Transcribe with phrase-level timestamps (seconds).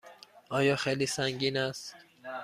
[0.49, 1.95] آیا خیلی سنگین است؟